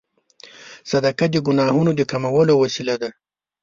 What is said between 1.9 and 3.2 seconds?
د کمولو وسیله ده.